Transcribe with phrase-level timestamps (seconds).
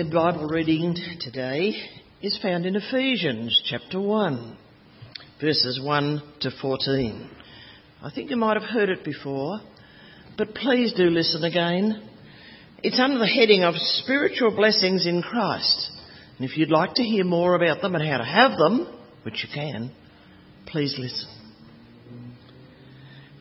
[0.00, 1.74] second Bible reading today
[2.22, 4.56] is found in Ephesians chapter 1,
[5.42, 7.30] verses 1 to 14.
[8.02, 9.60] I think you might have heard it before,
[10.38, 12.08] but please do listen again.
[12.82, 15.90] It's under the heading of spiritual blessings in Christ.
[16.38, 18.88] And if you'd like to hear more about them and how to have them,
[19.24, 19.92] which you can,
[20.64, 21.28] please listen.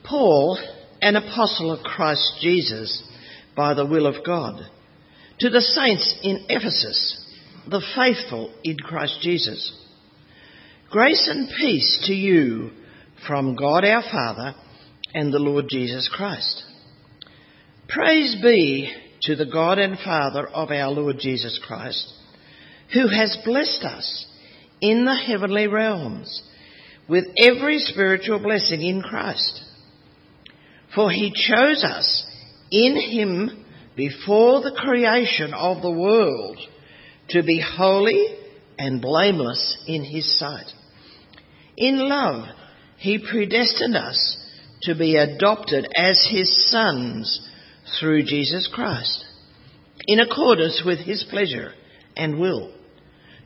[0.03, 0.59] Paul,
[1.01, 3.01] an apostle of Christ Jesus,
[3.55, 4.69] by the will of God
[5.39, 7.25] to the saints in Ephesus,
[7.67, 9.73] the faithful in Christ Jesus.
[10.89, 12.71] Grace and peace to you
[13.27, 14.55] from God our Father
[15.13, 16.63] and the Lord Jesus Christ.
[17.87, 22.11] Praise be to the God and Father of our Lord Jesus Christ,
[22.93, 24.25] who has blessed us
[24.81, 26.43] in the heavenly realms
[27.07, 29.61] with every spiritual blessing in Christ.
[30.95, 32.25] For he chose us
[32.71, 33.58] in him
[33.99, 36.57] before the creation of the world
[37.27, 38.33] to be holy
[38.77, 40.67] and blameless in his sight.
[41.75, 42.45] In love,
[42.97, 44.37] he predestined us
[44.83, 47.45] to be adopted as his sons
[47.99, 49.25] through Jesus Christ,
[50.07, 51.73] in accordance with his pleasure
[52.15, 52.71] and will,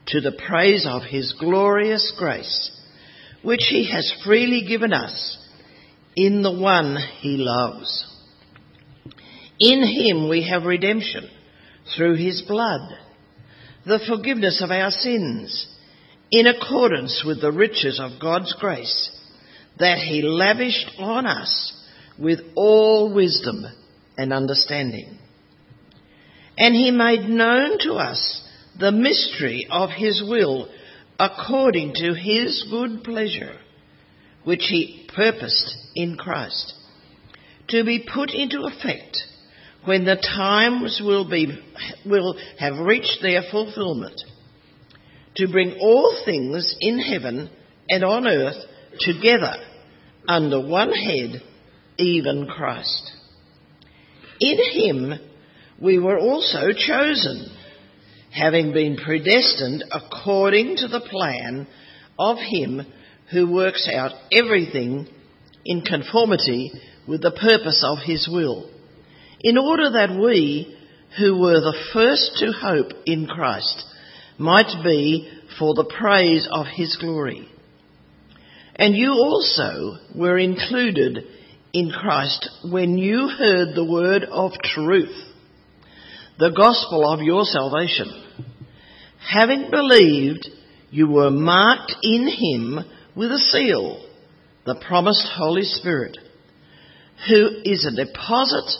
[0.06, 2.70] to the praise of his glorious grace,
[3.42, 5.36] which he has freely given us
[6.14, 8.13] in the one he loves.
[9.58, 11.28] In him we have redemption
[11.96, 12.80] through his blood,
[13.86, 15.66] the forgiveness of our sins,
[16.30, 19.10] in accordance with the riches of God's grace
[19.78, 21.72] that he lavished on us
[22.18, 23.64] with all wisdom
[24.16, 25.18] and understanding.
[26.56, 28.42] And he made known to us
[28.78, 30.68] the mystery of his will
[31.18, 33.56] according to his good pleasure,
[34.44, 36.74] which he purposed in Christ,
[37.68, 39.16] to be put into effect
[39.84, 41.46] when the times will be
[42.06, 44.20] will have reached their fulfillment
[45.36, 47.50] to bring all things in heaven
[47.88, 48.56] and on earth
[49.00, 49.54] together
[50.26, 51.42] under one head
[51.98, 53.12] even Christ.
[54.40, 55.12] In him
[55.80, 57.54] we were also chosen
[58.30, 61.66] having been predestined according to the plan
[62.18, 62.80] of him
[63.32, 65.06] who works out everything
[65.64, 66.72] in conformity
[67.06, 68.70] with the purpose of his will
[69.44, 70.74] in order that we,
[71.18, 73.84] who were the first to hope in Christ,
[74.38, 77.46] might be for the praise of his glory.
[78.74, 81.18] And you also were included
[81.74, 85.14] in Christ when you heard the word of truth,
[86.38, 88.24] the gospel of your salvation.
[89.30, 90.48] Having believed,
[90.90, 92.78] you were marked in him
[93.14, 94.08] with a seal,
[94.64, 96.16] the promised Holy Spirit,
[97.28, 98.70] who is a deposit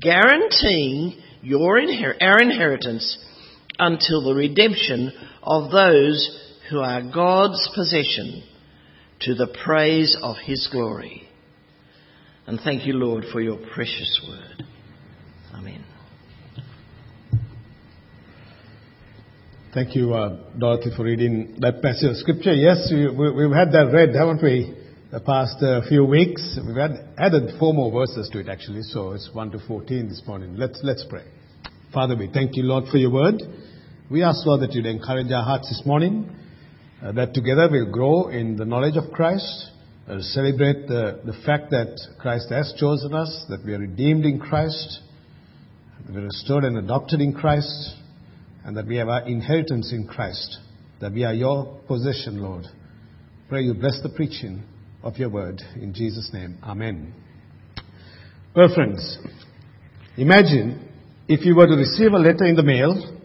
[0.00, 3.18] guaranteeing your inher- our inheritance
[3.78, 8.42] until the redemption of those who are God's possession
[9.20, 11.28] to the praise of his glory.
[12.46, 14.66] And thank you, Lord, for your precious word.
[15.54, 15.84] Amen.
[19.74, 22.52] Thank you, uh, Dorothy, for reading that passage of scripture.
[22.52, 24.74] Yes, we, have had that read, haven't we?
[25.12, 26.58] The past uh, few weeks.
[26.66, 30.56] We've added four more verses to it actually, so it's 1 to 14 this morning.
[30.56, 31.22] Let's, let's pray.
[31.94, 33.40] Father, we thank you, Lord, for your word.
[34.10, 36.28] We ask, Lord, that you'd encourage our hearts this morning,
[37.00, 39.70] uh, that together we'll grow in the knowledge of Christ,
[40.08, 44.40] uh, celebrate the, the fact that Christ has chosen us, that we are redeemed in
[44.40, 45.02] Christ,
[46.04, 47.94] that we are restored and adopted in Christ,
[48.64, 50.58] and that we have our inheritance in Christ,
[51.00, 52.64] that we are your possession, Lord.
[53.48, 54.64] Pray you bless the preaching
[55.06, 55.62] of your word.
[55.76, 57.14] In Jesus' name, Amen.
[58.56, 59.18] Well, friends,
[60.16, 60.88] imagine
[61.28, 63.16] if you were to receive a letter in the mail.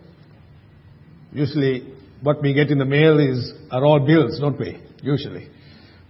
[1.34, 4.80] Usually, what we get in the mail is are all bills, don't we?
[5.02, 5.48] Usually.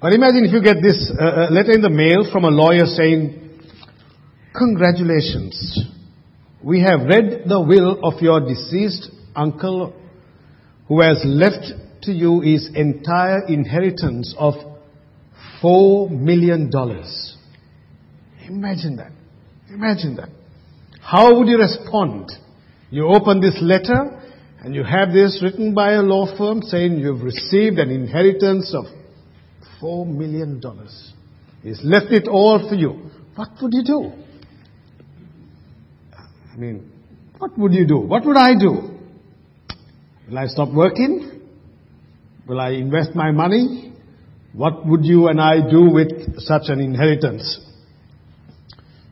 [0.02, 2.86] But imagine if you get this uh, uh letter in the mail from a lawyer
[2.86, 3.62] saying,
[4.54, 5.86] Congratulations.
[6.62, 9.94] We have read the will of your deceased uncle
[10.90, 11.64] who has left
[12.02, 14.71] to you his entire inheritance of
[15.62, 17.38] Four million dollars.
[18.48, 19.12] Imagine that.
[19.70, 20.30] Imagine that.
[21.02, 22.32] How would you respond?
[22.90, 24.20] You open this letter
[24.64, 28.86] and you have this written by a law firm saying you've received an inheritance of
[29.80, 31.14] four million dollars.
[31.64, 33.10] He's left it all for you.
[33.36, 34.12] What would you do?
[36.54, 36.92] I mean,
[37.38, 37.98] what would you do?
[37.98, 38.98] What would I do?
[40.28, 41.42] Will I stop working?
[42.48, 43.91] Will I invest my money?
[44.54, 47.60] What would you and I do with such an inheritance?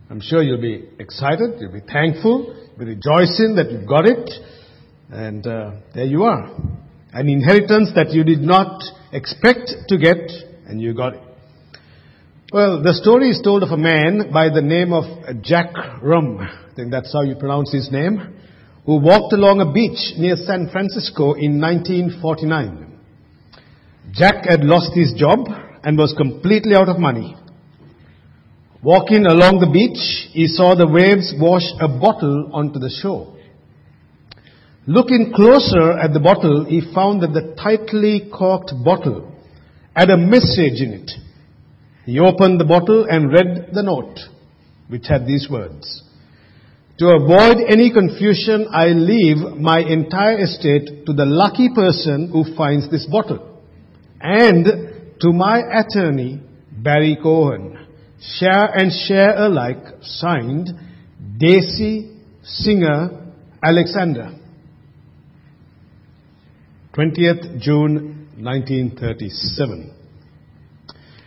[0.10, 4.30] I'm sure you'll be excited, you'll be thankful, you'll be rejoicing that you've got it.
[5.10, 6.52] And uh, there you are.
[7.14, 8.84] An inheritance that you did not
[9.14, 10.18] expect to get,
[10.68, 11.22] and you got it.
[12.52, 15.06] Well, the story is told of a man by the name of
[15.42, 16.40] Jack Rum.
[16.40, 18.36] I think that's how you pronounce his name.
[18.86, 22.89] Who walked along a beach near San Francisco in 1949.
[24.12, 25.48] Jack had lost his job
[25.84, 27.36] and was completely out of money.
[28.82, 33.36] Walking along the beach, he saw the waves wash a bottle onto the shore.
[34.88, 39.36] Looking closer at the bottle, he found that the tightly corked bottle
[39.96, 41.12] had a message in it.
[42.06, 44.18] He opened the bottle and read the note,
[44.88, 46.04] which had these words.
[47.00, 52.90] To avoid any confusion, I leave my entire estate to the lucky person who finds
[52.90, 53.49] this bottle.
[54.22, 54.66] And
[55.22, 57.88] to my attorney, Barry Cohen.
[58.22, 60.70] Share and share alike, signed,
[61.38, 63.32] Daisy Singer
[63.64, 64.36] Alexander.
[66.94, 69.94] 20th June 1937.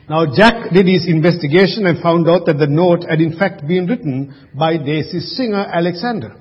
[0.09, 3.87] Now Jack did his investigation and found out that the note had in fact been
[3.87, 6.37] written by Daisy Singer Alexander,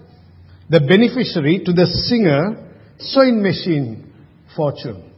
[0.70, 4.12] the beneficiary to the Singer sewing machine
[4.56, 5.11] fortune.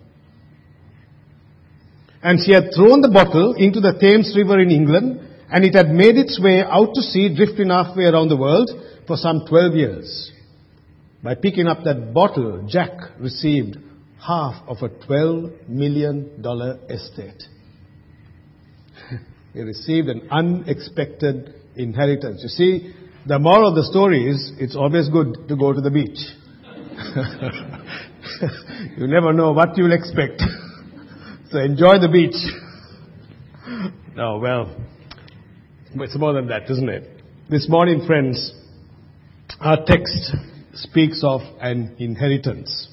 [2.23, 5.19] And she had thrown the bottle into the Thames River in England
[5.51, 8.71] and it had made its way out to sea, drifting halfway around the world
[9.05, 10.31] for some 12 years.
[11.21, 13.77] By picking up that bottle, Jack received
[14.25, 16.31] half of a $12 million
[16.89, 17.43] estate.
[19.53, 22.41] he received an unexpected inheritance.
[22.41, 22.95] You see,
[23.27, 26.19] the moral of the story is it's always good to go to the beach.
[28.97, 30.41] you never know what you'll expect.
[31.53, 32.35] so enjoy the beach.
[34.15, 34.75] No, well,
[35.93, 37.21] it's more than that, isn't it?
[37.47, 38.51] This morning, friends,
[39.59, 40.35] our text
[40.73, 42.89] speaks of an inheritance.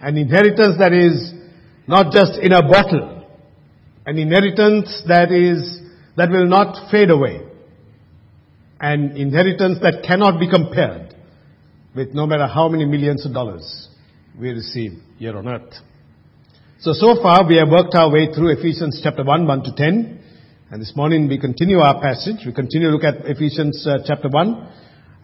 [0.00, 1.34] An inheritance that is
[1.86, 3.28] not just in a bottle.
[4.06, 5.80] An inheritance that is,
[6.16, 7.42] that will not fade away.
[8.80, 11.14] An inheritance that cannot be compared
[11.94, 13.88] with no matter how many millions of dollars
[14.40, 15.74] we receive here on earth.
[16.78, 20.20] So, so far we have worked our way through Ephesians chapter 1, 1 to 10.
[20.70, 22.44] And this morning we continue our passage.
[22.44, 24.72] We continue to look at Ephesians uh, chapter 1.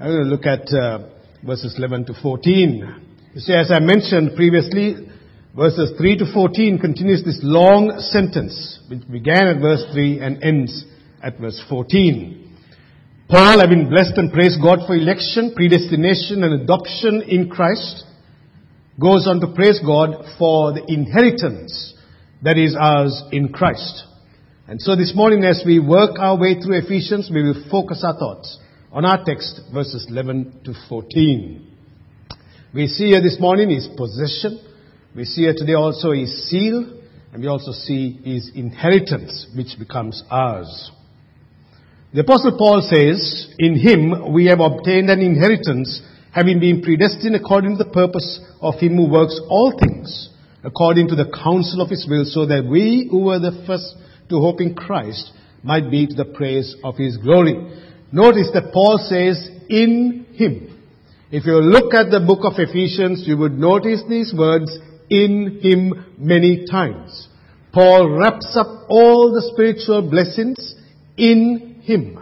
[0.00, 1.10] I'm going to look at uh,
[1.44, 3.04] verses 11 to 14.
[3.34, 4.96] You see, as I mentioned previously,
[5.54, 10.86] verses 3 to 14 continues this long sentence, which began at verse 3 and ends
[11.22, 12.56] at verse 14.
[13.28, 18.04] Paul, having blessed and praised God for election, predestination, and adoption in Christ,
[19.00, 21.94] goes on to praise God for the inheritance
[22.42, 24.04] that is ours in Christ.
[24.68, 28.16] And so this morning, as we work our way through Ephesians, we will focus our
[28.18, 28.58] thoughts
[28.92, 31.68] on our text, verses 11 to 14.
[32.74, 34.60] We see here this morning his possession.
[35.14, 37.00] We see here today also his seal.
[37.32, 40.90] And we also see his inheritance, which becomes ours.
[42.12, 47.76] The apostle Paul says, in him we have obtained an inheritance, having been predestined according
[47.76, 50.30] to the purpose of him who works all things,
[50.64, 53.94] according to the counsel of his will, so that we who were the first
[54.30, 55.30] to hope in Christ
[55.62, 57.54] might be to the praise of his glory.
[58.10, 60.68] Notice that Paul says, in him.
[61.30, 64.70] If you look at the book of Ephesians, you would notice these words,
[65.08, 67.28] in him many times.
[67.72, 70.74] Paul wraps up all the spiritual blessings
[71.16, 72.18] in him.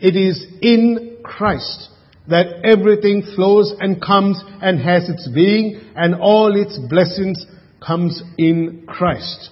[0.00, 1.88] It is in Christ
[2.28, 7.44] that everything flows and comes and has its being and all its blessings
[7.84, 9.50] comes in Christ.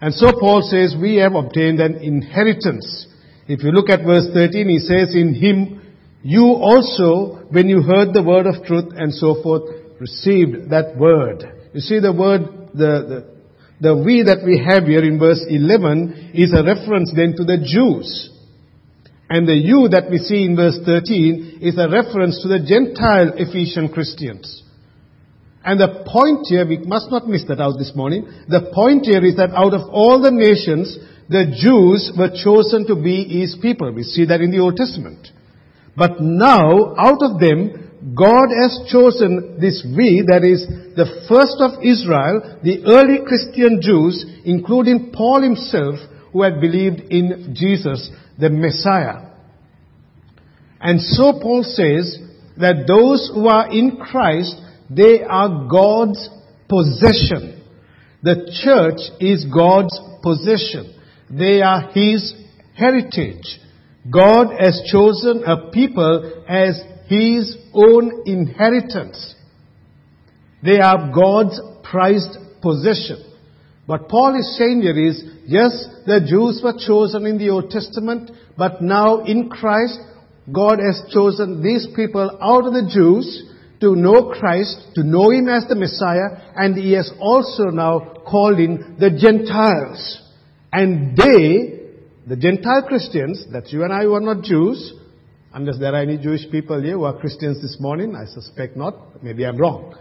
[0.00, 3.06] And so Paul says we have obtained an inheritance.
[3.46, 5.82] If you look at verse 13, he says in him
[6.22, 9.62] you also, when you heard the word of truth and so forth,
[9.98, 11.42] received that word.
[11.74, 12.42] You see the word,
[12.74, 13.26] the,
[13.80, 17.44] the, the we that we have here in verse 11 is a reference then to
[17.44, 18.30] the Jews.
[19.32, 23.32] And the you that we see in verse 13 is a reference to the Gentile
[23.40, 24.62] Ephesian Christians.
[25.64, 28.28] And the point here, we must not miss that out this morning.
[28.52, 30.98] The point here is that out of all the nations,
[31.32, 33.88] the Jews were chosen to be his people.
[33.88, 35.28] We see that in the Old Testament.
[35.96, 41.80] But now, out of them, God has chosen this we, that is, the first of
[41.80, 45.96] Israel, the early Christian Jews, including Paul himself,
[46.36, 49.30] who had believed in Jesus, the Messiah.
[50.80, 52.18] And so Paul says
[52.56, 54.56] that those who are in Christ,
[54.90, 56.28] they are God's
[56.68, 57.62] possession.
[58.22, 60.94] The church is God's possession.
[61.30, 62.34] They are His
[62.74, 63.60] heritage.
[64.10, 69.34] God has chosen a people as His own inheritance.
[70.62, 73.31] They are God's prized possession.
[73.92, 75.70] What Paul is saying here is, yes,
[76.06, 80.00] the Jews were chosen in the Old Testament, but now in Christ,
[80.50, 85.46] God has chosen these people out of the Jews to know Christ, to know Him
[85.46, 90.22] as the Messiah, and He has also now called in the Gentiles.
[90.72, 91.90] And they,
[92.26, 94.94] the Gentile Christians, that's you and I who are not Jews,
[95.52, 99.22] unless there are any Jewish people here who are Christians this morning, I suspect not,
[99.22, 99.94] maybe I'm wrong.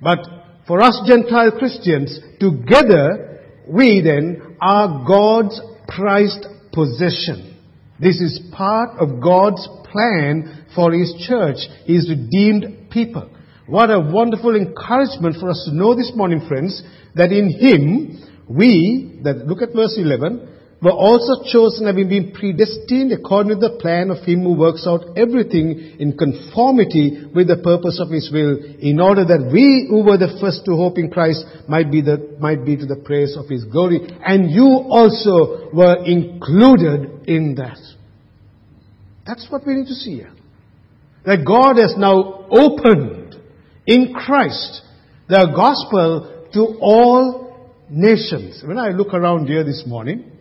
[0.00, 0.20] But
[0.68, 5.58] for us Gentile Christians, together, we then are God's
[5.88, 7.56] prized possession.
[7.98, 11.56] This is part of God's plan for His church,
[11.86, 13.30] His redeemed people.
[13.66, 16.82] What a wonderful encouragement for us to know this morning, friends,
[17.14, 23.10] that in Him, we, that, look at verse 11, were also chosen having been predestined
[23.10, 27.98] according to the plan of Him who works out everything in conformity with the purpose
[28.00, 31.44] of His will, in order that we who were the first to hope in Christ
[31.68, 34.06] might be, the, might be to the praise of His glory.
[34.24, 37.78] And you also were included in that.
[39.26, 40.32] That's what we need to see here.
[41.26, 43.34] That God has now opened
[43.84, 44.82] in Christ
[45.28, 48.62] the gospel to all nations.
[48.64, 50.37] When I look around here this morning,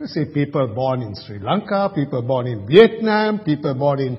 [0.00, 4.18] you see people born in Sri Lanka, people born in Vietnam, people born in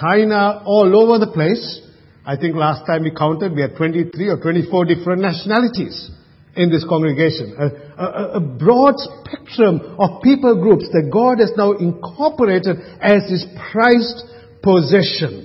[0.00, 1.82] China, all over the place.
[2.24, 6.10] I think last time we counted, we had 23 or 24 different nationalities
[6.56, 7.54] in this congregation.
[7.58, 13.44] A, a, a, broad spectrum of people groups that God has now incorporated as His
[13.72, 14.24] prized
[14.62, 15.44] possession.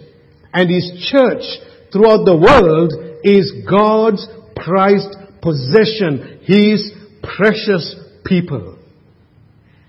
[0.53, 1.43] And His church
[1.91, 6.39] throughout the world is God's prized possession.
[6.43, 8.79] His precious people.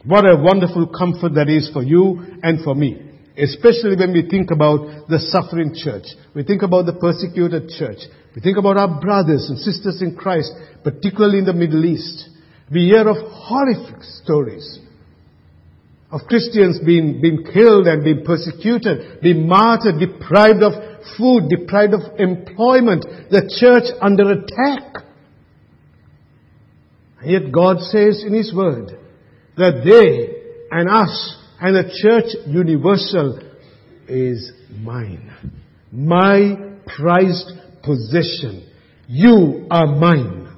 [0.06, 3.00] What a wonderful comfort that is for you and for me.
[3.36, 6.04] Especially when we think about the suffering church.
[6.34, 7.98] We think about the persecuted church.
[8.36, 10.52] We think about our brothers and sisters in Christ,
[10.84, 12.28] particularly in the Middle East.
[12.70, 14.78] We hear of horrific stories
[16.14, 20.72] of Christians being, being killed and being persecuted, being martyred, deprived of
[21.18, 25.02] food, deprived of employment, the church under attack.
[27.20, 28.96] And yet God says in His Word,
[29.56, 33.40] that they and us and the church universal
[34.08, 35.30] is mine.
[35.92, 38.68] My prized possession.
[39.06, 40.48] You are mine.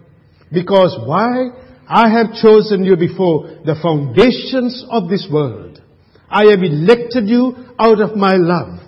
[0.53, 1.51] Because why?
[1.89, 5.81] I have chosen you before the foundations of this world.
[6.29, 8.81] I have elected you out of my love.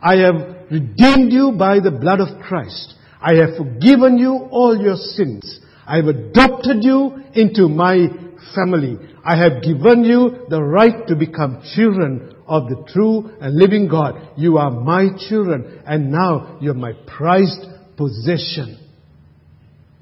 [0.00, 2.94] I have redeemed you by the blood of Christ.
[3.20, 5.60] I have forgiven you all your sins.
[5.86, 8.06] I have adopted you into my
[8.54, 8.98] family.
[9.26, 14.14] I have given you the right to become children of the true and living God.
[14.36, 17.66] You are my children, and now you're my prized
[17.96, 18.78] possession.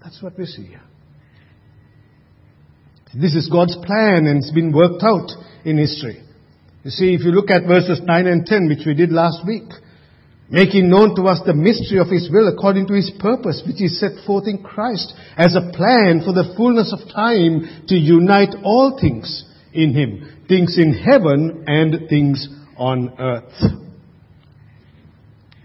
[0.03, 0.83] That's what we see here.
[3.15, 5.31] This is God's plan, and it's been worked out
[5.65, 6.23] in history.
[6.83, 9.71] You see, if you look at verses 9 and 10, which we did last week,
[10.49, 13.99] making known to us the mystery of His will according to His purpose, which is
[13.99, 18.99] set forth in Christ as a plan for the fullness of time to unite all
[19.01, 23.83] things in Him, things in heaven and things on earth.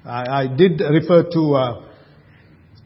[0.06, 1.82] I, I did refer to uh,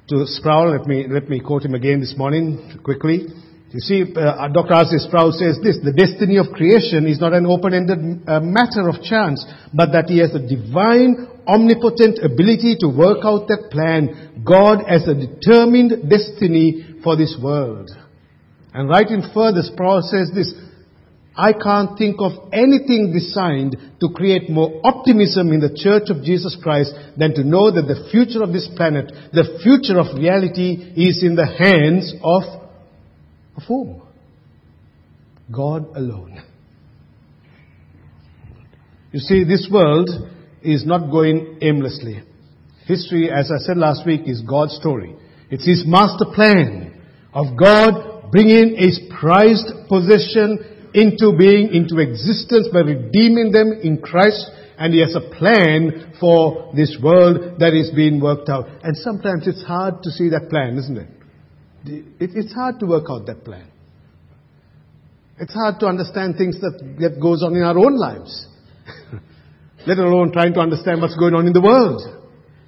[0.09, 0.77] to Sproul.
[0.77, 3.27] Let me let me quote him again this morning quickly.
[3.73, 4.73] You see, uh, Dr.
[4.73, 4.99] R.C.
[4.99, 9.43] Sproul says this, the destiny of creation is not an open-ended uh, matter of chance,
[9.73, 14.43] but that he has a divine omnipotent ability to work out that plan.
[14.45, 17.89] God has a determined destiny for this world.
[18.73, 20.53] And right in further, Sproul says this,
[21.35, 26.55] I can't think of anything designed to create more optimism in the Church of Jesus
[26.61, 31.23] Christ than to know that the future of this planet, the future of reality is
[31.25, 32.62] in the hands of,
[33.55, 34.01] of whom?
[35.51, 36.41] God alone.
[39.11, 40.09] You see, this world
[40.63, 42.23] is not going aimlessly.
[42.85, 45.15] History, as I said last week, is God's story.
[45.49, 46.99] It's His master plan
[47.33, 54.49] of God bringing His prized possession into being, into existence by redeeming them in Christ.
[54.77, 58.67] And He has a plan for this world that is being worked out.
[58.83, 61.09] And sometimes it's hard to see that plan, isn't it?
[61.85, 63.69] It's hard to work out that plan.
[65.39, 68.47] It's hard to understand things that, that goes on in our own lives.
[69.87, 72.01] let alone trying to understand what's going on in the world.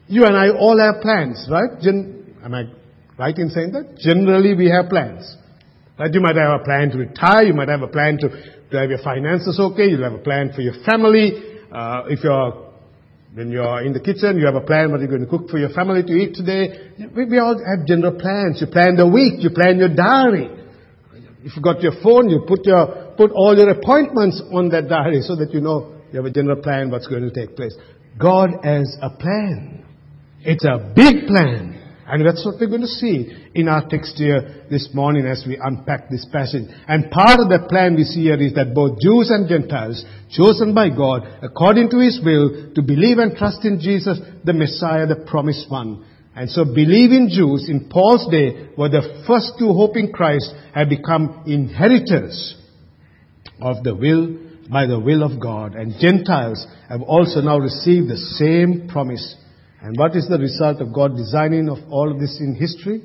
[0.07, 1.79] You and I all have plans, right?
[1.81, 2.63] Gen- am I
[3.17, 3.97] right in saying that?
[3.97, 5.35] Generally, we have plans.
[5.97, 6.13] Right?
[6.13, 7.43] You might have a plan to retire.
[7.43, 9.87] You might have a plan to, to have your finances okay.
[9.87, 11.61] You'll have a plan for your family.
[11.71, 12.64] Uh, if you're
[13.35, 15.59] When you're in the kitchen, you have a plan what you're going to cook for
[15.59, 16.95] your family to eat today.
[17.13, 18.61] We, we all have general plans.
[18.61, 20.47] You plan the week, you plan your diary.
[21.43, 25.19] If you've got your phone, you put your, put all your appointments on that diary
[25.19, 27.75] so that you know you have a general plan what's going to take place.
[28.17, 29.83] God has a plan.
[30.39, 31.74] It's a big plan.
[32.07, 35.57] And that's what we're going to see in our text here this morning as we
[35.61, 36.69] unpack this passage.
[36.87, 40.75] And part of the plan we see here is that both Jews and Gentiles, chosen
[40.75, 45.25] by God according to His will, to believe and trust in Jesus, the Messiah, the
[45.27, 46.05] promised one.
[46.35, 50.89] And so believing Jews in Paul's day were the first to hope in Christ have
[50.89, 52.55] become inheritors
[53.59, 55.73] of the will, by the will of God.
[55.73, 59.35] And Gentiles have also now received the same promise
[59.85, 63.03] and what is the result of God designing of all of this in history?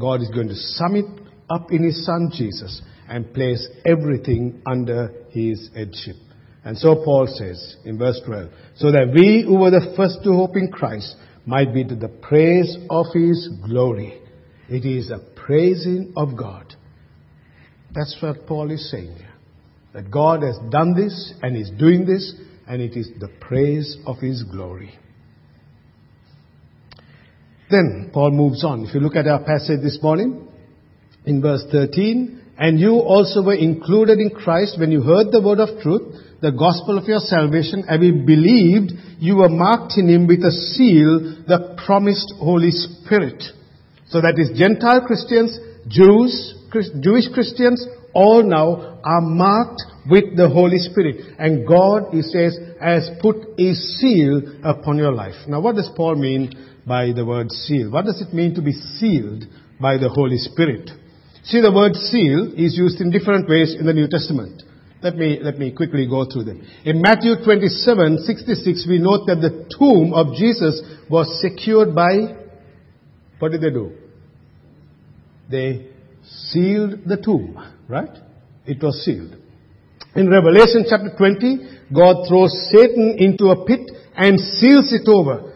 [0.00, 1.06] God is going to sum it
[1.48, 6.16] up in His Son Jesus and place everything under His headship.
[6.64, 10.32] And so Paul says in verse 12, so that we who were the first to
[10.32, 11.14] hope in Christ
[11.46, 14.20] might be to the praise of His glory.
[14.68, 16.74] It is a praising of God.
[17.94, 19.34] That's what Paul is saying here.
[19.94, 22.34] That God has done this and is doing this
[22.66, 24.98] and it is the praise of His glory.
[27.72, 28.84] Then Paul moves on.
[28.84, 30.46] If you look at our passage this morning,
[31.24, 35.58] in verse 13, and you also were included in Christ when you heard the word
[35.58, 36.02] of truth,
[36.42, 40.52] the gospel of your salvation, and we believed you were marked in him with a
[40.52, 43.42] seal, the promised Holy Spirit.
[44.08, 46.54] So that is Gentile Christians, Jews,
[47.00, 51.34] Jewish Christians, all now are marked with the Holy Spirit.
[51.38, 55.34] And God, he says, has put a seal upon your life.
[55.46, 56.52] Now what does Paul mean
[56.86, 57.90] by the word seal.
[57.90, 59.44] What does it mean to be sealed
[59.80, 60.90] by the Holy Spirit?
[61.44, 64.62] See, the word seal is used in different ways in the New Testament.
[65.02, 66.62] Let me, let me quickly go through them.
[66.84, 70.80] In Matthew 27, 66, we note that the tomb of Jesus
[71.10, 72.36] was secured by,
[73.40, 73.92] what did they do?
[75.50, 75.88] They
[76.22, 78.16] sealed the tomb, right?
[78.66, 79.36] It was sealed.
[80.14, 85.52] In Revelation chapter 20, God throws Satan into a pit and seals it over.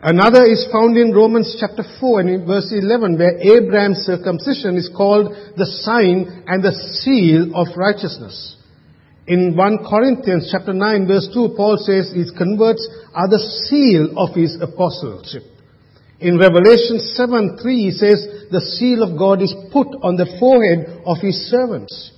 [0.00, 4.88] Another is found in Romans chapter 4 and in verse 11 where Abraham's circumcision is
[4.96, 8.56] called the sign and the seal of righteousness.
[9.26, 14.36] In 1 Corinthians chapter 9 verse 2 Paul says his converts are the seal of
[14.36, 15.42] his apostleship.
[16.20, 21.02] In Revelation 7 3 he says the seal of God is put on the forehead
[21.06, 22.12] of his servants.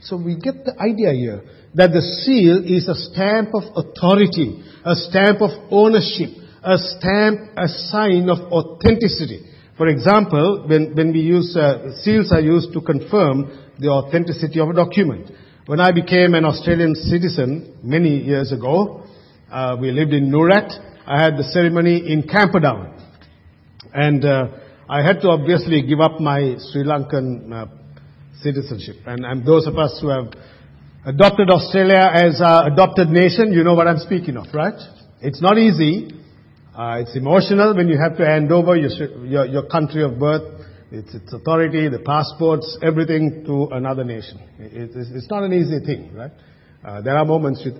[0.00, 1.42] So we get the idea here
[1.74, 6.30] that the seal is a stamp of authority a stamp of ownership,
[6.62, 9.46] a stamp, a sign of authenticity.
[9.76, 14.68] For example, when, when we use, uh, seals are used to confirm the authenticity of
[14.68, 15.30] a document.
[15.66, 19.04] When I became an Australian citizen many years ago,
[19.50, 20.91] uh, we lived in Noorat.
[21.06, 22.98] I had the ceremony in Camperdown.
[23.92, 24.48] And uh,
[24.88, 27.66] I had to obviously give up my Sri Lankan uh,
[28.40, 28.96] citizenship.
[29.06, 30.32] And, and those of us who have
[31.04, 34.78] adopted Australia as our adopted nation, you know what I'm speaking of, right?
[35.20, 36.10] It's not easy.
[36.74, 38.90] Uh, it's emotional when you have to hand over your,
[39.26, 40.42] your, your country of birth,
[40.90, 44.40] its, its, authority, the passports, everything to another nation.
[44.58, 46.30] It, it's, it's, not an easy thing, right?
[46.82, 47.74] Uh, there are moments with,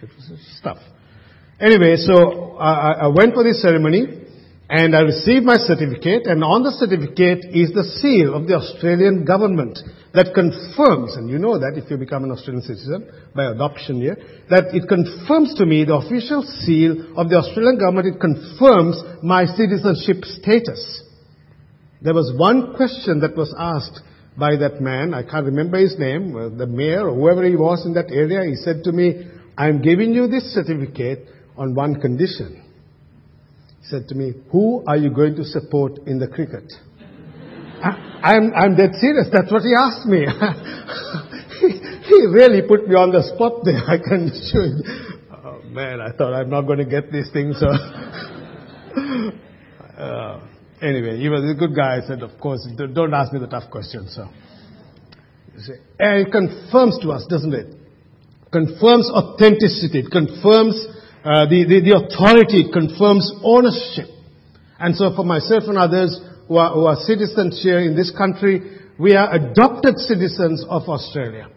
[0.00, 0.10] with
[0.58, 0.78] stuff.
[1.58, 4.04] Anyway, so I, I went for this ceremony
[4.68, 9.24] and I received my certificate and on the certificate is the seal of the Australian
[9.24, 9.78] government
[10.12, 14.18] that confirms, and you know that if you become an Australian citizen by adoption here,
[14.50, 19.46] that it confirms to me the official seal of the Australian government, it confirms my
[19.46, 21.04] citizenship status.
[22.02, 24.04] There was one question that was asked
[24.36, 27.94] by that man, I can't remember his name, the mayor or whoever he was in
[27.94, 29.24] that area, he said to me,
[29.56, 32.62] I'm giving you this certificate on one condition.
[33.80, 36.72] He said to me, who are you going to support in the cricket?
[37.82, 39.28] I'm, I'm dead serious.
[39.32, 40.20] That's what he asked me.
[41.60, 41.68] he,
[42.08, 43.84] he really put me on the spot there.
[43.86, 44.82] I can show you.
[45.30, 47.60] Oh man, I thought I'm not going to get these things.
[47.60, 47.66] So.
[49.98, 50.40] uh,
[50.82, 51.98] anyway, he was a good guy.
[52.02, 54.16] I said, of course, don't ask me the tough questions.
[54.16, 54.28] So.
[55.98, 57.74] And it confirms to us, doesn't it?
[58.52, 60.00] Confirms authenticity.
[60.00, 60.86] It confirms
[61.26, 62.70] uh, the, the, the authority.
[62.70, 64.06] Confirms ownership.
[64.78, 68.78] And so for myself and others, who are, who are citizens here in this country,
[68.98, 71.48] we are adopted citizens of Australia.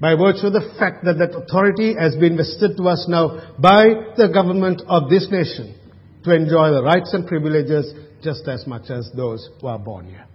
[0.00, 4.12] By virtue of the fact that that authority has been vested to us now by
[4.16, 5.78] the government of this nation
[6.24, 10.26] to enjoy the rights and privileges just as much as those who are born here.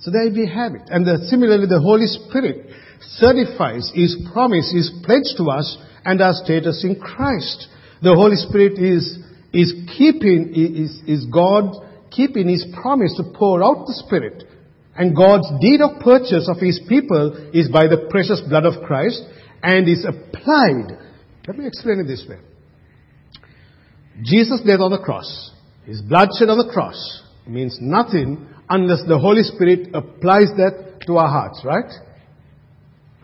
[0.00, 0.82] So there we have it.
[0.88, 6.32] And the, similarly, the Holy Spirit certifies, His promise His pledge to us and our
[6.32, 7.68] status in Christ.
[8.02, 9.18] The Holy Spirit is,
[9.52, 11.72] is keeping, is, is God
[12.10, 14.44] keeping His promise to pour out the Spirit.
[14.94, 19.22] And God's deed of purchase of His people is by the precious blood of Christ
[19.62, 20.98] and is applied.
[21.46, 22.38] Let me explain it this way.
[24.22, 25.52] Jesus' death on the cross,
[25.84, 31.16] His blood shed on the cross, means nothing unless the Holy Spirit applies that to
[31.16, 31.90] our hearts, right?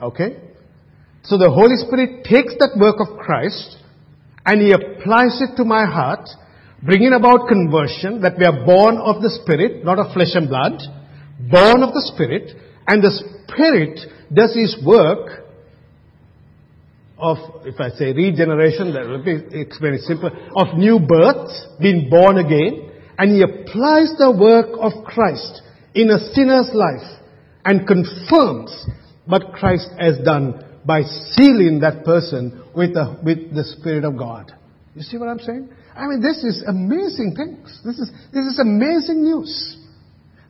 [0.03, 0.37] Okay?
[1.29, 3.77] So the Holy Spirit takes that work of Christ
[4.47, 6.27] and He applies it to my heart,
[6.83, 10.81] bringing about conversion, that we are born of the Spirit, not of flesh and blood,
[11.51, 13.13] born of the Spirit, and the
[13.45, 14.01] Spirit
[14.33, 15.45] does His work
[17.19, 17.37] of,
[17.67, 22.91] if I say regeneration, let me explain it simple, of new birth, being born again,
[23.19, 25.61] and he applies the work of Christ
[25.95, 27.21] in a sinner's life
[27.67, 28.87] and confirms
[29.27, 31.03] what Christ has done by
[31.37, 34.51] sealing that person with the, with the Spirit of God.
[34.95, 35.69] You see what I'm saying?
[35.95, 37.69] I mean, this is amazing things.
[37.85, 39.77] This is, this is amazing news.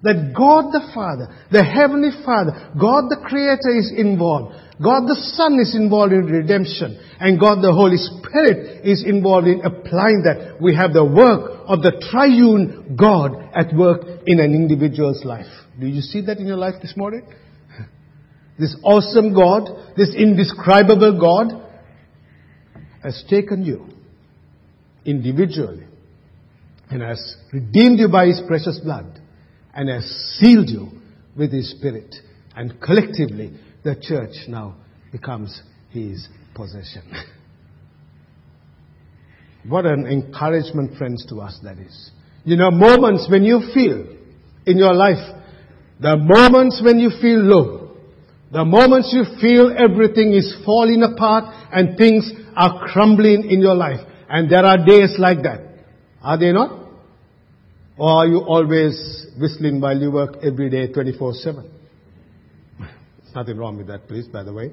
[0.04, 4.54] That God the Father, the Heavenly Father, God the Creator is involved.
[4.78, 7.02] God the Son is involved in redemption.
[7.18, 10.62] And God the Holy Spirit is involved in applying that.
[10.62, 15.50] We have the work of the triune God at work in an individual's life.
[15.80, 17.26] Do you see that in your life this morning?
[18.58, 21.64] This awesome God, this indescribable God
[23.02, 23.86] has taken you
[25.04, 25.86] individually
[26.90, 29.20] and has redeemed you by His precious blood
[29.74, 30.04] and has
[30.38, 30.90] sealed you
[31.36, 32.14] with His Spirit.
[32.56, 33.52] And collectively,
[33.84, 34.76] the church now
[35.12, 37.12] becomes His possession.
[39.68, 42.10] what an encouragement, friends, to us that is.
[42.44, 44.04] You know, moments when you feel
[44.66, 45.36] in your life,
[46.00, 47.77] the moments when you feel low,
[48.50, 54.00] the moments you feel everything is falling apart and things are crumbling in your life.
[54.28, 55.60] And there are days like that.
[56.22, 56.88] Are they not?
[57.98, 61.68] Or are you always whistling while you work every day 24-7?
[62.78, 64.72] There's nothing wrong with that, please, by the way.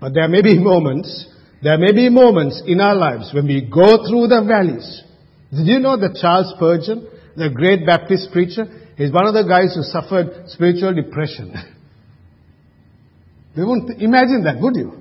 [0.00, 1.26] But there may be moments,
[1.62, 5.02] there may be moments in our lives when we go through the valleys.
[5.50, 8.66] Did you know that Charles Spurgeon, the great Baptist preacher,
[8.98, 11.54] is one of the guys who suffered spiritual depression?
[13.56, 14.92] you wouldn't imagine that, would you?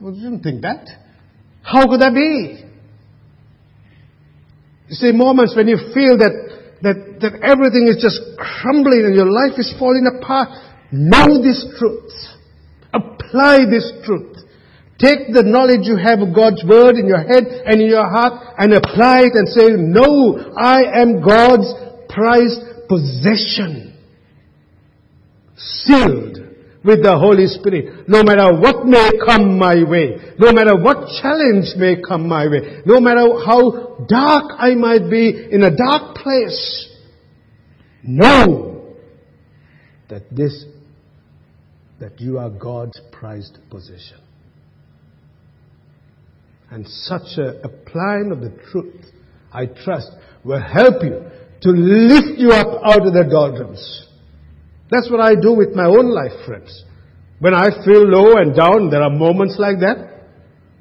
[0.00, 0.86] You didn't think that.
[1.62, 2.62] How could that be?
[4.88, 9.30] You see, moments when you feel that that, that everything is just crumbling and your
[9.30, 10.48] life is falling apart.
[10.92, 12.12] Know this truth.
[12.92, 14.36] Apply this truth.
[14.98, 18.54] Take the knowledge you have of God's word in your head and in your heart
[18.58, 21.68] and apply it and say, no, I am God's
[22.08, 23.98] prized possession.
[25.56, 26.45] Sealed
[26.86, 28.08] with the Holy Spirit.
[28.08, 32.82] No matter what may come my way, no matter what challenge may come my way,
[32.86, 36.88] no matter how dark I might be in a dark place,
[38.04, 38.94] know
[40.08, 40.64] that this,
[41.98, 44.20] that you are God's prized possession.
[46.70, 49.06] And such a, applying of the truth,
[49.52, 50.10] I trust,
[50.44, 51.30] will help you
[51.62, 54.05] to lift you up out of the doldrums
[54.90, 56.84] that's what I do with my own life, friends.
[57.38, 60.24] When I feel low and down, there are moments like that,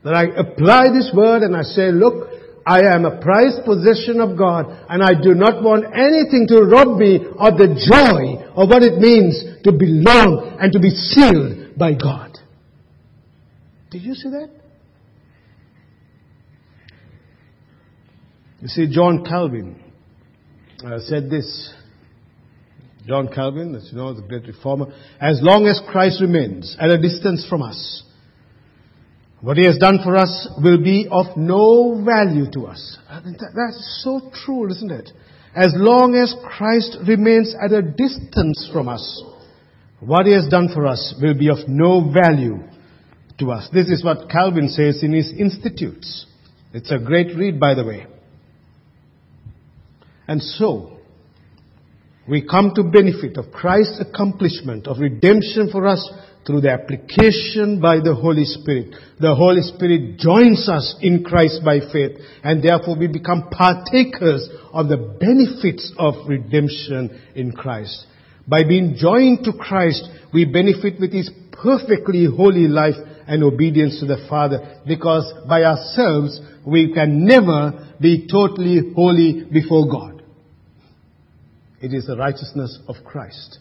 [0.03, 2.29] that I apply this word and I say, look,
[2.65, 6.97] I am a prized possession of God and I do not want anything to rob
[6.97, 11.93] me of the joy of what it means to belong and to be sealed by
[11.93, 12.37] God.
[13.91, 14.49] Did you see that?
[18.61, 19.79] You see, John Calvin
[20.83, 21.71] uh, said this
[23.07, 24.87] John Calvin, as you know, the great reformer,
[25.21, 28.03] as long as Christ remains at a distance from us,
[29.41, 32.97] what he has done for us will be of no value to us.
[33.09, 35.11] That's so true, isn't it?
[35.55, 39.23] As long as Christ remains at a distance from us,
[39.99, 42.57] what he has done for us will be of no value
[43.39, 43.69] to us.
[43.71, 46.25] This is what Calvin says in his Institutes.
[46.73, 48.07] It's a great read, by the way.
[50.27, 50.94] And so,
[52.27, 56.11] we come to benefit of Christ's accomplishment of redemption for us
[56.45, 58.95] through the application by the Holy Spirit.
[59.19, 64.87] The Holy Spirit joins us in Christ by faith and therefore we become partakers of
[64.87, 68.07] the benefits of redemption in Christ.
[68.47, 72.95] By being joined to Christ, we benefit with His perfectly holy life
[73.27, 79.89] and obedience to the Father because by ourselves we can never be totally holy before
[79.89, 80.14] God.
[81.85, 83.59] It is the righteousness of Christ.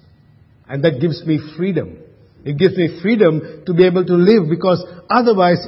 [0.67, 1.99] And that gives me freedom.
[2.43, 5.59] It gives me freedom to be able to live because otherwise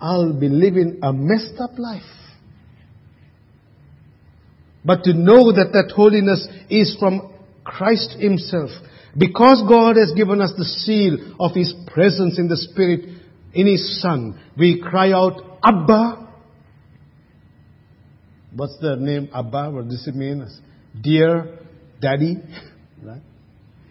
[0.00, 2.00] I'll be living a messed up life.
[4.86, 7.30] But to know that that holiness is from
[7.62, 8.70] Christ Himself.
[9.14, 13.00] Because God has given us the seal of His presence in the Spirit
[13.52, 16.26] in His Son, we cry out, Abba.
[18.54, 19.72] What's the name Abba?
[19.72, 20.48] What does it mean?
[20.98, 21.65] Dear
[22.00, 22.36] Daddy.
[23.02, 23.22] Right?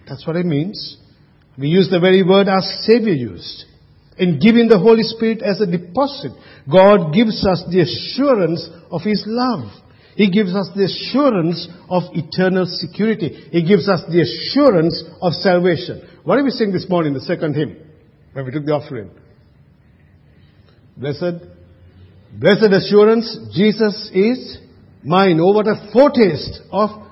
[0.07, 0.97] That's what it means.
[1.57, 3.65] We use the very word our Savior used.
[4.17, 6.31] In giving the Holy Spirit as a deposit,
[6.71, 9.71] God gives us the assurance of His love.
[10.15, 13.49] He gives us the assurance of eternal security.
[13.51, 16.07] He gives us the assurance of salvation.
[16.23, 17.77] What did we sing this morning, the second hymn,
[18.31, 19.11] when we took the offering?
[20.95, 21.43] Blessed,
[22.39, 24.57] blessed assurance, Jesus is
[25.03, 25.39] mine.
[25.41, 27.04] Oh, what a foretaste of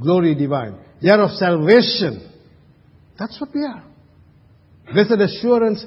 [0.00, 0.76] glory divine.
[1.02, 2.30] They are of salvation.
[3.18, 3.84] That's what we are.
[4.92, 5.84] Blessed assurance,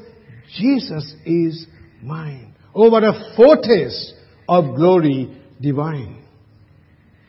[0.58, 1.68] Jesus is
[2.02, 2.56] mine.
[2.74, 4.14] Oh, what a foretaste
[4.48, 6.24] of glory divine.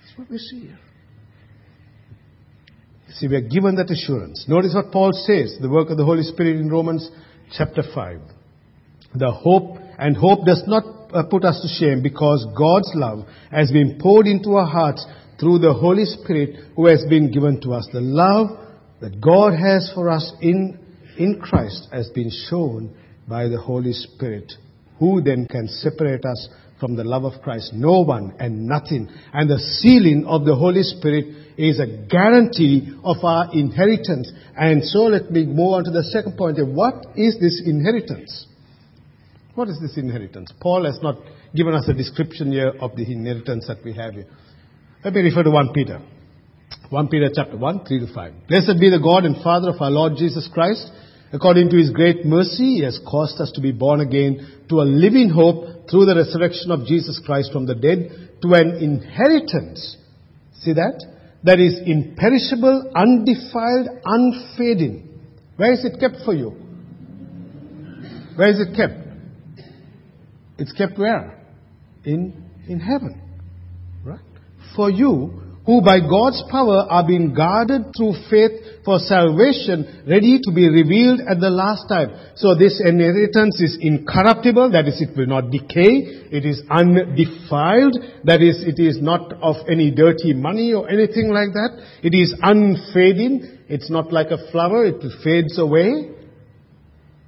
[0.00, 0.78] That's what we see here.
[3.14, 4.44] See, we are given that assurance.
[4.48, 7.08] Notice what Paul says, the work of the Holy Spirit in Romans
[7.56, 8.20] chapter 5.
[9.14, 13.70] The hope, and hope does not uh, put us to shame because God's love has
[13.70, 15.06] been poured into our hearts
[15.38, 17.88] through the Holy Spirit who has been given to us.
[17.92, 18.58] The love
[19.00, 20.78] that God has for us in,
[21.18, 22.94] in Christ has been shown
[23.28, 24.52] by the Holy Spirit.
[24.98, 27.72] Who then can separate us from the love of Christ?
[27.74, 29.08] No one and nothing.
[29.32, 34.30] And the sealing of the Holy Spirit is a guarantee of our inheritance.
[34.56, 36.58] And so let me move on to the second point.
[36.66, 38.46] What is this inheritance?
[39.54, 40.52] What is this inheritance?
[40.60, 41.16] Paul has not
[41.54, 44.26] given us a description here of the inheritance that we have here.
[45.04, 46.00] Let me refer to 1 Peter.
[46.88, 48.32] 1 Peter chapter 1, 3 to 5.
[48.48, 50.90] Blessed be the God and Father of our Lord Jesus Christ.
[51.30, 54.88] According to his great mercy, he has caused us to be born again to a
[54.88, 59.98] living hope through the resurrection of Jesus Christ from the dead to an inheritance.
[60.60, 61.04] See that?
[61.42, 65.20] That is imperishable, undefiled, unfading.
[65.56, 66.48] Where is it kept for you?
[68.36, 68.94] Where is it kept?
[70.56, 71.38] It's kept where?
[72.06, 73.20] In, in heaven.
[74.74, 80.52] For you, who by God's power are being guarded through faith for salvation, ready to
[80.52, 82.10] be revealed at the last time.
[82.36, 86.28] So this inheritance is incorruptible, that is, it will not decay.
[86.30, 91.54] It is undefiled, that is, it is not of any dirty money or anything like
[91.54, 91.82] that.
[92.02, 93.60] It is unfading.
[93.68, 96.10] It's not like a flower, it fades away.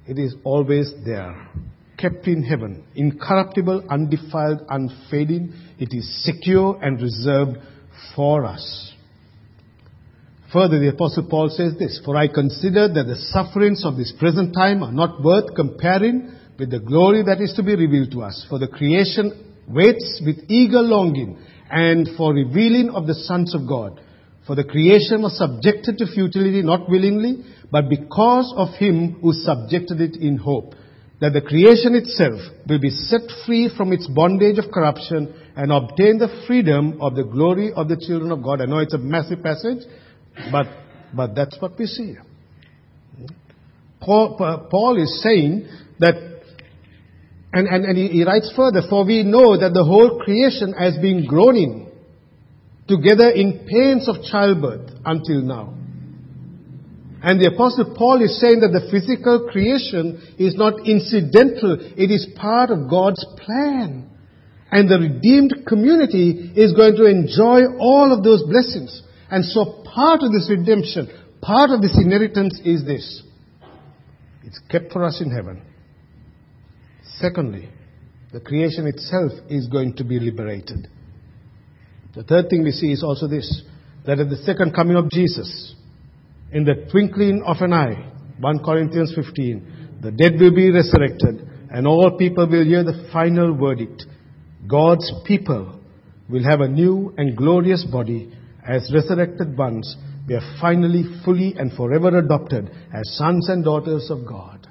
[0.05, 1.49] It is always there.
[1.97, 5.51] Kept in heaven, incorruptible, undefiled, unfading.
[5.79, 7.57] It is secure and reserved
[8.15, 8.93] for us.
[10.53, 14.53] Further, the Apostle Paul says this, For I consider that the sufferings of this present
[14.53, 18.45] time are not worth comparing with the glory that is to be revealed to us.
[18.47, 23.99] For the creation waits with eager longing and for revealing of the sons of God.
[24.45, 29.99] For the creation was subjected to futility not willingly, but because of him who subjected
[29.99, 30.75] it in hope
[31.19, 36.19] that the creation itself will be set free from its bondage of corruption and obtain
[36.19, 38.61] the freedom of the glory of the children of God.
[38.61, 39.79] I know it's a massive passage,
[40.51, 40.67] but,
[41.15, 42.15] but that's what we see.
[43.99, 45.67] Paul, Paul is saying
[45.99, 46.15] that,
[47.51, 50.97] and, and, and he, he writes further, for we know that the whole creation has
[50.97, 51.89] been groaning
[52.87, 55.76] together in pains of childbirth until now.
[57.21, 62.27] And the apostle Paul is saying that the physical creation is not incidental, it is
[62.35, 64.09] part of God's plan.
[64.71, 69.01] And the redeemed community is going to enjoy all of those blessings.
[69.31, 71.09] And so part of this redemption,
[71.41, 73.23] part of this inheritance is this.
[74.43, 75.61] It's kept for us in heaven.
[77.19, 77.69] Secondly,
[78.31, 80.87] the creation itself is going to be liberated.
[82.15, 83.63] The third thing we see is also this,
[84.05, 85.73] that at the second coming of Jesus,
[86.51, 91.85] in the twinkling of an eye, 1 Corinthians 15, the dead will be resurrected and
[91.85, 94.03] all people will hear the final verdict.
[94.67, 95.79] God's people
[96.29, 98.31] will have a new and glorious body
[98.67, 99.95] as resurrected ones.
[100.27, 104.67] We are finally fully and forever adopted as sons and daughters of God.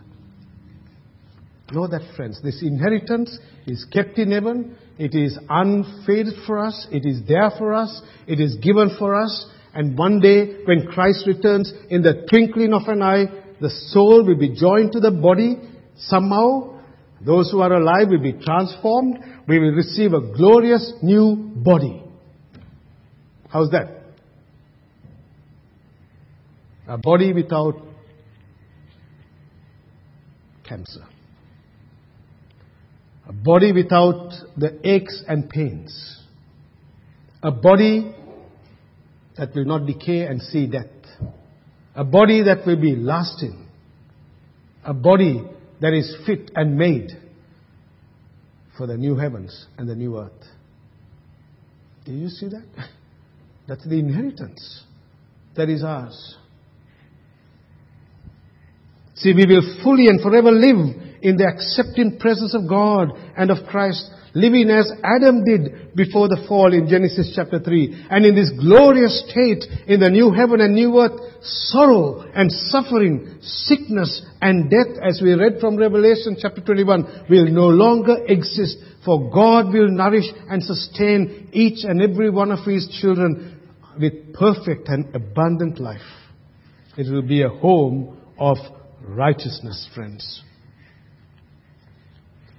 [1.73, 4.77] Know that, friends, this inheritance is kept in heaven.
[4.99, 6.87] It is unfaded for us.
[6.93, 8.03] It is there for us.
[8.29, 9.47] It is given for us.
[9.77, 13.27] And one day, when Christ returns, in the twinkling of an eye,
[13.61, 15.59] the soul will be joined to the body
[15.99, 16.81] somehow.
[17.21, 19.19] Those who are alive will be transformed.
[19.47, 22.03] We will receive a glorious new body.
[23.51, 24.03] How's that?
[26.89, 27.75] A body without
[30.67, 31.05] cancer.
[33.29, 36.23] A body without the aches and pains.
[37.43, 38.15] A body
[39.39, 40.87] that will not decay and see death.
[41.95, 43.67] A body that will be lasting.
[44.85, 45.43] A body
[45.81, 47.11] that is fit and made
[48.77, 50.33] for the new heavens and the new earth.
[52.05, 52.67] Do you see that?
[53.69, 54.85] That's the inheritance
[55.57, 56.37] that is ours.
[59.17, 60.77] See, we will fully and forever live
[61.23, 66.45] in the accepting presence of God and of Christ, living as Adam did before the
[66.47, 68.07] fall in Genesis chapter 3.
[68.11, 73.39] And in this glorious state in the new heaven and new earth, sorrow and suffering,
[73.41, 78.77] sickness and death, as we read from Revelation chapter 21, will no longer exist.
[79.07, 83.59] For God will nourish and sustain each and every one of His children
[83.99, 86.01] with perfect and abundant life.
[86.99, 88.59] It will be a home of
[89.01, 90.43] righteousness, friends.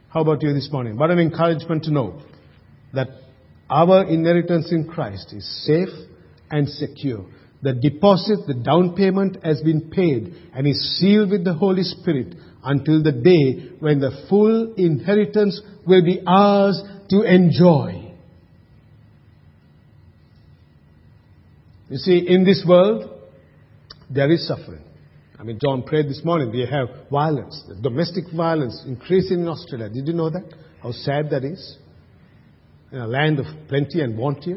[0.09, 0.97] How about you this morning?
[0.97, 2.21] What an encouragement to know
[2.93, 3.09] that
[3.69, 5.89] our inheritance in Christ is safe
[6.49, 7.25] and secure.
[7.61, 12.35] The deposit, the down payment has been paid and is sealed with the Holy Spirit
[12.63, 18.13] until the day when the full inheritance will be ours to enjoy.
[21.89, 23.09] You see, in this world,
[24.09, 24.83] there is suffering.
[25.39, 29.87] I mean, John prayed this morning, we have violence, domestic violence increasing in Australia.
[29.87, 30.51] Did you know that?
[30.81, 31.77] How sad that is?
[32.91, 34.55] In a land of plenty and bounty.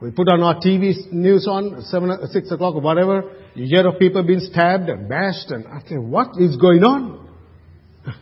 [0.00, 3.98] We put on our TV news on, 7, 6 o'clock or whatever, you hear of
[3.98, 7.28] people being stabbed and bashed and I think, what is going on?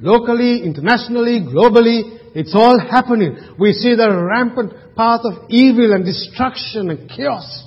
[0.00, 3.36] Locally, internationally, globally, it's all happening.
[3.58, 7.64] We see the rampant path of evil and destruction and chaos.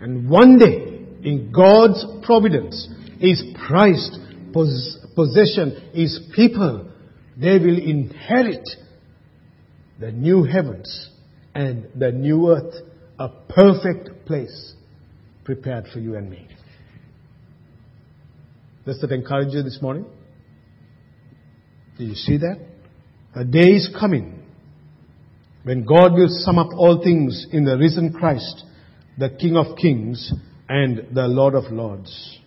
[0.00, 0.93] And one day,
[1.24, 4.18] in God's providence, His prized
[4.52, 6.90] possession, His people,
[7.36, 8.68] they will inherit
[9.98, 11.10] the new heavens
[11.54, 12.74] and the new earth,
[13.18, 14.74] a perfect place
[15.44, 16.48] prepared for you and me.
[18.84, 20.04] Does that encourage you this morning?
[21.96, 22.58] Do you see that?
[23.34, 24.42] A day is coming
[25.62, 28.64] when God will sum up all things in the risen Christ,
[29.16, 30.32] the King of Kings
[30.68, 32.38] and the Lord of Lords.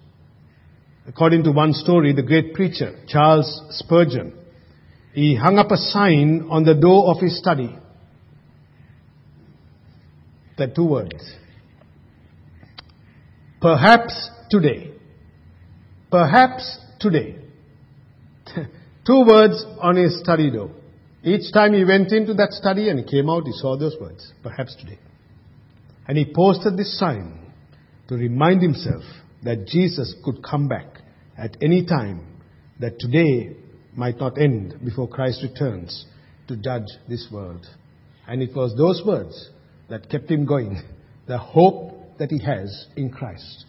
[1.07, 4.33] According to one story, the great preacher, Charles Spurgeon,
[5.13, 7.77] he hung up a sign on the door of his study.
[10.57, 11.33] The two words.
[13.61, 14.91] Perhaps today.
[16.11, 17.37] Perhaps today.
[19.05, 20.71] two words on his study door.
[21.23, 24.33] Each time he went into that study and he came out, he saw those words.
[24.43, 24.99] Perhaps today.
[26.07, 27.46] And he posted this sign
[28.07, 29.03] to remind himself
[29.43, 31.01] that Jesus could come back
[31.37, 32.25] at any time,
[32.79, 33.55] that today
[33.95, 36.05] might not end before Christ returns
[36.47, 37.65] to judge this world.
[38.27, 39.49] And it was those words
[39.89, 40.81] that kept him going,
[41.27, 43.65] the hope that he has in Christ.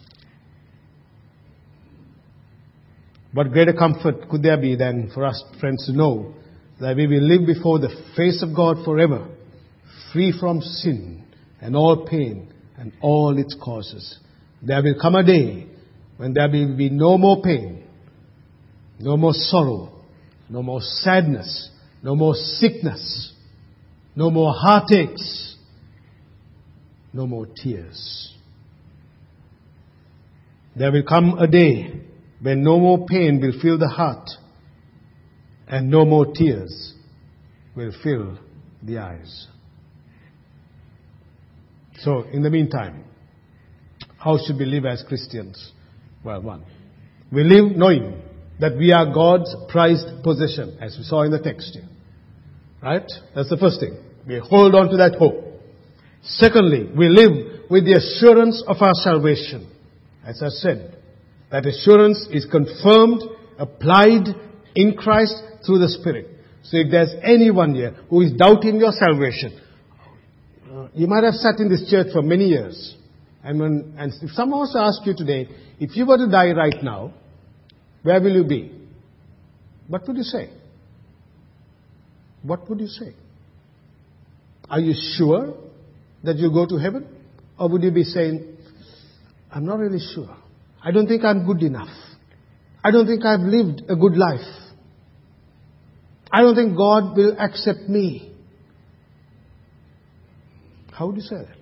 [3.31, 6.33] What greater comfort could there be than for us, friends, to know
[6.79, 9.27] that we will live before the face of God forever,
[10.11, 11.23] free from sin
[11.61, 14.17] and all pain and all its causes.
[14.61, 15.67] There will come a day
[16.17, 17.83] when there will be no more pain,
[18.99, 19.93] no more sorrow,
[20.49, 21.69] no more sadness,
[22.03, 23.33] no more sickness,
[24.15, 25.55] no more heartaches,
[27.13, 28.33] no more tears.
[30.75, 32.01] There will come a day
[32.41, 34.29] when no more pain will fill the heart
[35.67, 36.93] and no more tears
[37.75, 38.37] will fill
[38.81, 39.47] the eyes.
[41.99, 43.03] So, in the meantime,
[44.19, 45.71] how should we live as Christians?
[46.23, 46.65] Well, one,
[47.31, 48.21] we live knowing
[48.59, 51.87] that we are God's prized possession, as we saw in the text here.
[52.83, 53.09] Right?
[53.33, 53.97] That's the first thing.
[54.27, 55.45] We hold on to that hope.
[56.21, 59.71] Secondly, we live with the assurance of our salvation.
[60.25, 60.97] As I said,
[61.51, 63.23] that assurance is confirmed,
[63.57, 64.27] applied
[64.75, 66.27] in Christ through the Spirit.
[66.63, 69.59] So if there's anyone here who is doubting your salvation,
[70.71, 72.97] uh, you might have sat in this church for many years.
[73.43, 76.51] And, when, and if someone was to ask you today, if you were to die
[76.51, 77.13] right now,
[78.03, 78.71] where will you be?
[79.87, 80.49] What would you say?
[82.43, 83.13] What would you say?
[84.69, 85.55] Are you sure
[86.23, 87.07] that you go to heaven?
[87.57, 88.57] Or would you be saying,
[89.51, 90.35] I'm not really sure.
[90.81, 91.89] I don't think I'm good enough.
[92.83, 94.39] I don't think I've lived a good life.
[96.31, 98.33] I don't think God will accept me.
[100.91, 101.58] How would you say that?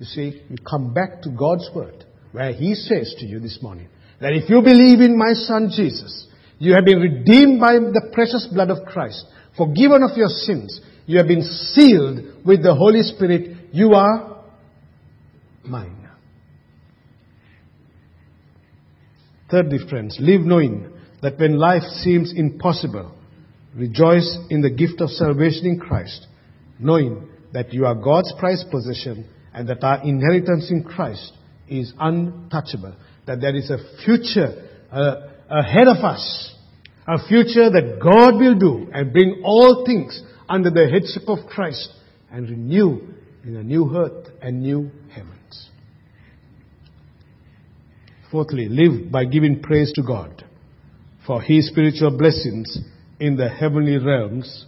[0.00, 3.88] You see, you come back to God's Word, where He says to you this morning,
[4.20, 6.26] that if you believe in my Son Jesus,
[6.58, 9.26] you have been redeemed by the precious blood of Christ
[9.56, 10.80] forgiven of your sins.
[11.06, 13.68] You have been sealed with the Holy Spirit.
[13.72, 14.42] You are
[15.64, 16.08] mine.
[19.50, 20.92] Thirdly, friends, live knowing
[21.22, 23.12] that when life seems impossible,
[23.74, 26.26] rejoice in the gift of salvation in Christ,
[26.78, 31.32] knowing that you are God's prized possession and that our inheritance in Christ
[31.68, 32.94] is untouchable,
[33.26, 36.54] that there is a future uh, ahead of us,
[37.06, 41.88] a future that God will do and bring all things under the headship of Christ
[42.30, 43.00] and renew
[43.44, 45.68] in a new earth and new heavens.
[48.30, 50.44] Fourthly, live by giving praise to God
[51.26, 52.78] for His spiritual blessings
[53.18, 54.66] in the heavenly realms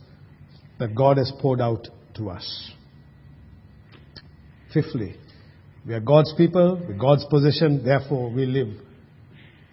[0.78, 2.72] that God has poured out to us.
[4.72, 5.16] Fifthly,
[5.86, 8.74] we are God's people, we're God's possession, therefore we live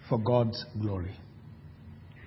[0.08, 1.16] for God's glory.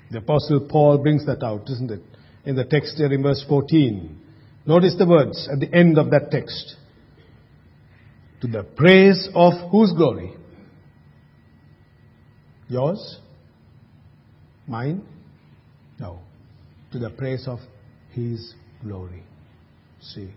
[0.10, 2.02] The Apostle Paul brings that out, isn't it?
[2.46, 4.20] In the text here in verse 14.
[4.66, 6.76] Notice the words at the end of that text.
[8.42, 10.34] To the praise of whose glory?
[12.70, 13.20] Yours?
[14.68, 15.04] Mine?
[16.00, 16.20] No.
[16.92, 17.60] To the praise of
[18.12, 18.54] His
[18.84, 19.24] glory.
[20.02, 20.30] See,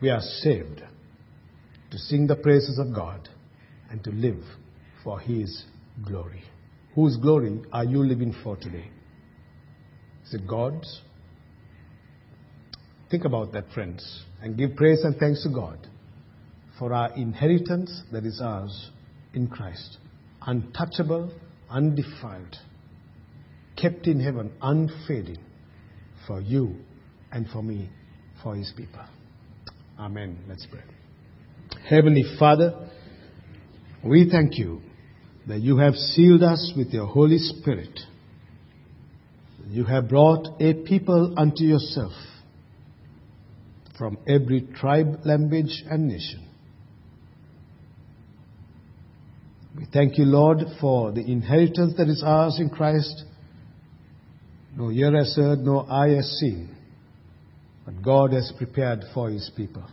[0.00, 0.82] we are saved
[1.90, 3.28] to sing the praises of God
[3.90, 4.42] and to live
[5.02, 5.64] for His
[6.04, 6.42] glory.
[6.94, 8.90] Whose glory are you living for today?
[10.26, 11.00] Is it God's?
[13.10, 15.88] Think about that, friends, and give praise and thanks to God
[16.78, 18.90] for our inheritance that is ours
[19.34, 19.98] in Christ.
[20.42, 21.32] Untouchable,
[21.68, 22.56] undefiled,
[23.76, 25.38] kept in heaven, unfading,
[26.26, 26.76] for you
[27.32, 27.90] and for me,
[28.42, 29.04] for His people.
[29.98, 30.38] Amen.
[30.48, 30.99] Let's pray.
[31.88, 32.88] Heavenly Father,
[34.04, 34.80] we thank you
[35.48, 37.98] that you have sealed us with your Holy Spirit.
[39.68, 42.12] You have brought a people unto yourself
[43.98, 46.46] from every tribe, language, and nation.
[49.76, 53.24] We thank you, Lord, for the inheritance that is ours in Christ.
[54.76, 56.74] No ear has heard, no eye has seen,
[57.84, 59.84] but God has prepared for his people.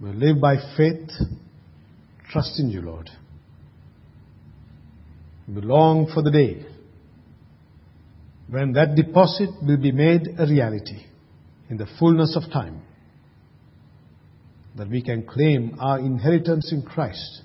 [0.00, 1.08] We live by faith,
[2.30, 3.10] trust in you, Lord.
[5.48, 6.66] We long for the day
[8.48, 11.04] when that deposit will be made a reality
[11.70, 12.82] in the fullness of time.
[14.76, 17.42] That we can claim our inheritance in Christ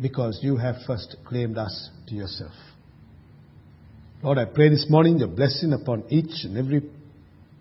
[0.00, 2.52] because you have first claimed us to yourself.
[4.22, 6.82] Lord, I pray this morning your blessing upon each and every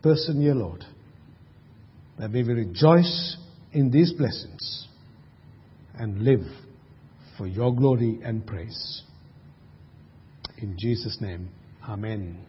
[0.02, 0.86] person here, Lord,
[2.20, 3.38] that we will rejoice
[3.76, 4.88] in these blessings
[5.96, 6.46] and live
[7.38, 9.04] for your glory and praise.
[10.58, 11.50] In Jesus' name,
[11.88, 12.40] Amen.